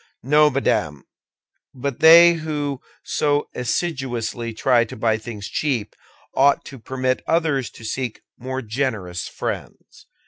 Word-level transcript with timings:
"No, 0.23 0.49
madame; 0.49 1.03
but 1.75 1.99
they 1.99 2.33
who 2.33 2.81
so 3.03 3.49
assiduously 3.53 4.51
try 4.51 4.83
to 4.83 4.95
buy 4.97 5.19
things 5.19 5.47
cheap 5.47 5.95
ought 6.33 6.65
to 6.65 6.79
permit 6.79 7.21
others 7.27 7.69
to 7.69 7.85
seek 7.85 8.21
more 8.35 8.63
generous 8.63 9.27
friends." 9.27 10.07